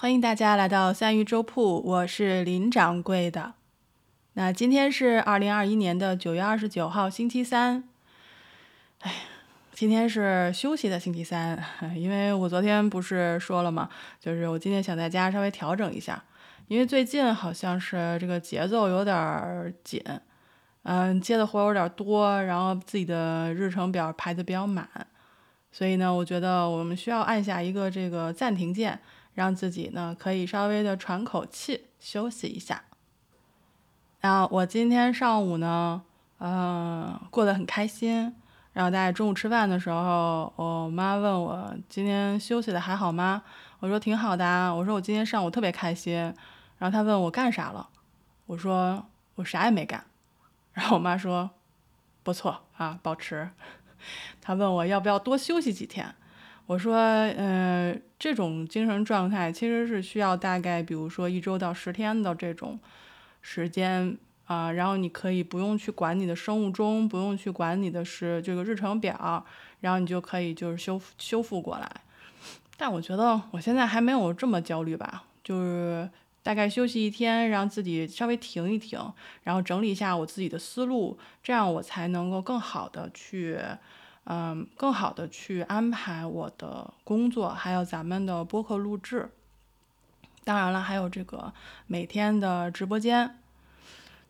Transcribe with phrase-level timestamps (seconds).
[0.00, 3.54] 欢迎大家来到三鱼粥铺，我是林掌柜的。
[4.34, 7.82] 那今天是二零二一年的九月二十九号，星期三。
[9.00, 9.12] 哎，
[9.72, 11.60] 今天是休息的星期三，
[11.96, 13.88] 因为我昨天不是说了吗？
[14.20, 16.22] 就是我今天想在家稍微调整一下，
[16.68, 20.00] 因为最近好像是这个节奏有点紧，
[20.84, 24.88] 嗯，接的活有点多，然后自己的日程表排的比较满，
[25.72, 29.00] 所以呢，我觉得我们需要按下一个这个暂停键。
[29.38, 32.82] 让自己呢可以稍微的喘口气，休息一下。
[34.18, 36.02] 然后我今天上午呢，
[36.40, 38.34] 嗯，过得很开心。
[38.72, 43.44] 然后在中午吃饭的时候，我妈问我今天休息的还好吗？
[43.78, 44.74] 我说挺好的啊。
[44.74, 46.16] 我说我今天上午特别开心。
[46.78, 47.88] 然后她问我干啥了？
[48.46, 50.04] 我说我啥也没干。
[50.72, 51.50] 然后我妈说
[52.24, 53.48] 不错啊，保持。
[54.42, 56.12] 她问我要不要多休息几天？
[56.66, 62.78] 我说，嗯，这种精神状态其实是需要大概，比如说一周到十天的这种
[63.40, 69.46] 时间啊，然后你可以不用去管你的生物钟，不用去管你的是这个日程表，
[69.80, 71.88] 然后你就可以就是修复修复过来。
[72.76, 76.10] 但我觉得我现在还没有这么焦虑吧，就是
[76.42, 79.00] 大概休息一天，让自己稍微停一停，
[79.44, 83.58] 然后整理一下我自己的思路，这样我才能够更好的去。
[84.30, 89.30] 嗯，更好的去安排我的工作，还有咱们的播客录制。
[90.44, 91.50] 当然了，还有这个
[91.86, 93.38] 每天的直播间。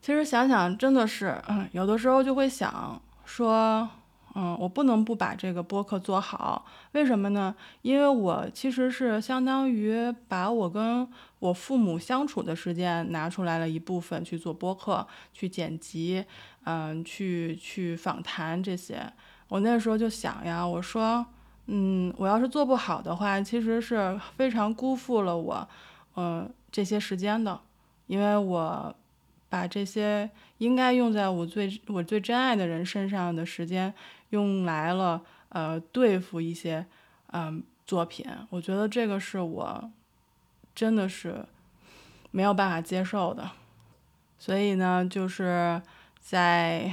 [0.00, 3.88] 其实想想，真的是，嗯，有的时候就会想说，
[4.36, 6.64] 嗯，我不能不把这个播客做好。
[6.92, 7.52] 为什么呢？
[7.82, 11.08] 因为我其实是相当于把我跟
[11.40, 16.24] 我父母相处的时间拿出来了一部分去做播客，去剪辑，
[16.62, 19.12] 嗯，去去访谈这些。
[19.48, 21.24] 我那时候就想呀，我说，
[21.66, 25.68] 嗯，我要是做不好的话，其实是非常辜负了我，
[26.16, 27.58] 嗯，这些时间的，
[28.06, 28.94] 因为我
[29.48, 33.94] 把这些应该用在我最我最真爱的人身上的时间，
[34.30, 36.84] 用来了，呃，对付一些，
[37.32, 39.90] 嗯，作品，我觉得这个是我
[40.74, 41.44] 真的是
[42.30, 43.50] 没有办法接受的，
[44.38, 45.80] 所以呢，就是
[46.20, 46.92] 在。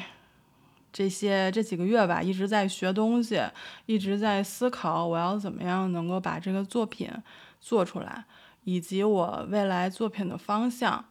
[0.95, 3.43] 这些这几个月吧，一直在学东西，
[3.85, 7.11] 一直在思考我要怎么样能够把这个作品
[7.59, 8.23] 做出来，
[8.63, 11.03] 以及我未来作品的方向。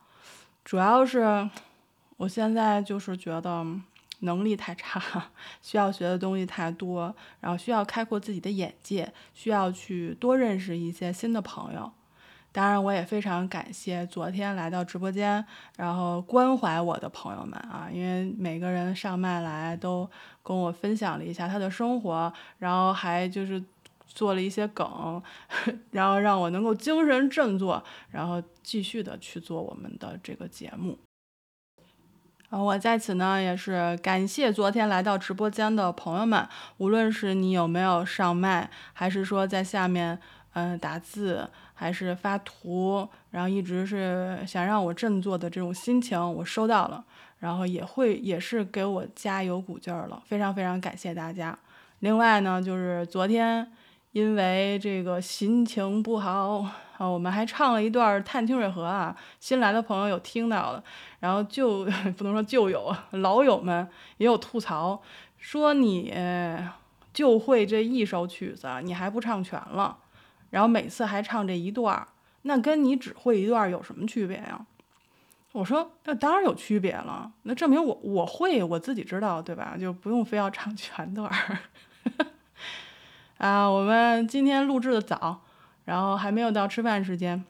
[0.65, 1.51] 主要是
[2.17, 3.63] 我现在就是觉得
[4.21, 5.31] 能力太差，
[5.61, 11.93] 需要学的东西太多，然后需要开阔自己的眼界，需要去多认识一些新的朋友。
[12.55, 15.45] 当然，我也非常感谢昨天来到直播间，
[15.77, 20.09] 然后关怀我的朋友们啊，因为每个人上麦来都
[20.41, 23.61] 跟我分享了一下他的生活，然后还就是
[24.07, 25.21] 做了一些梗，
[25.91, 27.83] 然后让我能够精神振作，
[28.13, 30.97] 然后继续的去做我们的这个节目。
[32.51, 40.21] 啊，我在此呢也是感谢昨天来到直播间的朋友们，无论是你有没有上麦，还是说在下面
[40.55, 41.49] 嗯打字。
[41.77, 47.05] 还是发图，然后一直是想让我振作的这种心情，我收到了，
[47.41, 51.59] 然后也会也是给我加油鼓劲儿了，非常非常感谢大家。
[51.99, 53.73] 另外呢，就是昨天
[54.13, 56.65] 因为这个心情不好
[56.97, 60.85] 啊，我们还唱了一段《探清水河》啊，新来的朋友有听到了，
[61.19, 61.85] 然后就
[62.17, 63.89] 不能说旧友，老友们
[64.19, 65.03] 也有吐槽，
[65.39, 66.15] 说你
[67.13, 69.99] 就会这一首曲子，你还不唱全了。
[70.55, 72.07] 然后每次还唱这一段儿，
[72.43, 74.65] 那跟你只会一段儿有什么区别呀？
[75.51, 79.77] 我说那当然有区别了，那证明我我会我自己知道对吧？
[79.77, 81.59] 就不用非要唱全段儿。
[83.39, 85.41] 啊，我们今天录制的早，
[85.87, 87.45] 然后还没有到吃饭时间，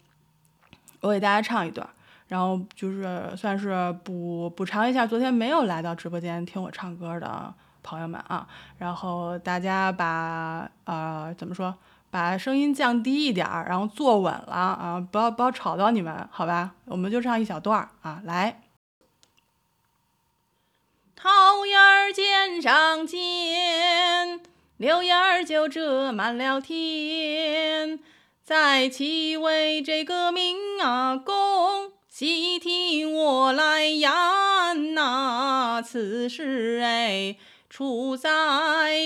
[1.02, 1.86] 我给大家唱一段，
[2.28, 8.48] 然后就是算是补补偿一下昨天没有来到直播间听我唱歌的朋友们啊。
[8.78, 11.76] 然后大家把呃怎么说？
[12.14, 16.76] 把声音降低一点儿，然后坐稳了啊，不要不要吵到你们，好吧？
[16.84, 18.60] 我们就唱一小段儿啊，来。
[21.16, 24.40] 桃叶儿尖上尖，
[24.76, 27.98] 柳叶儿就遮满了天。
[28.44, 34.08] 在其为这个名啊公，细听我来言
[34.94, 37.34] 呐，此事哎。
[37.76, 38.28] 处在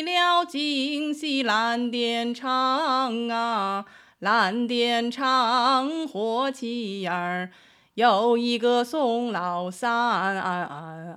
[0.03, 3.87] 了京西蓝靛厂啊，
[4.19, 7.51] 蓝靛厂火器儿
[7.95, 11.15] 有一个宋老三，俺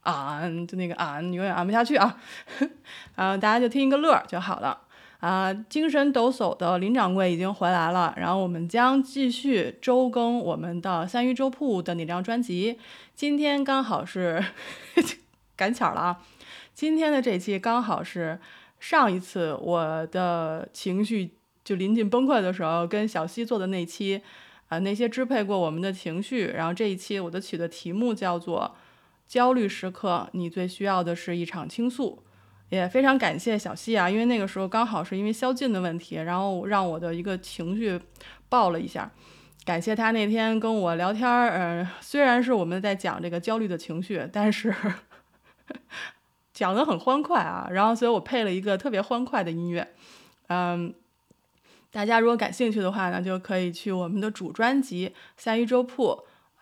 [0.00, 2.18] 俺就那个俺永远俺不下去啊，
[3.16, 4.80] 啊， 大家就听一个乐就好了。
[5.20, 12.78] 啊，精神抖擞的林掌柜已经回来了，然后我们将继续周更我们的三鱼粥铺的那张专辑。
[13.16, 14.44] 今天刚好是
[15.56, 16.22] 赶巧了啊！
[16.72, 18.38] 今天的这期刚好是
[18.78, 21.32] 上一次我的情绪
[21.64, 24.22] 就临近崩溃的时候，跟小西做的那期
[24.68, 26.46] 啊，那些支配过我们的情绪。
[26.46, 28.76] 然后这一期我的取的题目叫做
[29.26, 32.22] “焦虑时刻，你最需要的是一场倾诉”。
[32.70, 38.00] 也非常感谢小西啊，因为那个时候刚好是因为宵禁的问题，然后让我的一个情绪
[38.48, 39.10] 爆了一下。
[39.64, 44.74] 感谢他那天跟我聊天儿，呃，虽然是我们在讲这个焦虑的情绪，但是
[46.54, 47.68] 讲得很欢快啊。
[47.70, 49.86] 然后，所以我配了一个特别欢快的音乐。
[50.46, 50.94] 嗯，
[51.90, 56.06] 大家如果感兴趣的话呢，就可以去我们的主专辑《三鱼粥铺》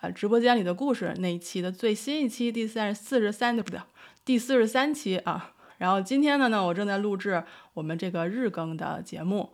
[0.01, 3.81] 啊直播间里的故事那一期的最新一期，第三四十三的不对，
[4.25, 5.53] 第四十三期啊。
[5.79, 7.43] 然后今天的呢，我正在录制
[7.75, 9.53] 我们这个日更的节目，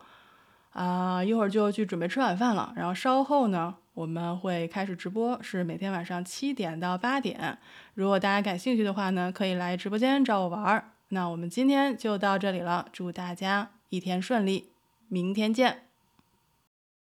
[0.71, 2.73] 啊，一会儿就去准备吃晚饭了。
[2.75, 7.57] 然后稍后呢，我们会开始直播，是每天晚上七点到八点。
[7.93, 10.91] 如果大家感兴趣的话呢，可以来直播间找我玩儿。
[11.09, 14.69] 那我们今天就到这里了，祝大家一天顺利，
[15.09, 15.92] 明天见。